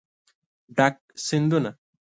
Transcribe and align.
ډک 0.75 0.95
سیندونه 1.25 1.71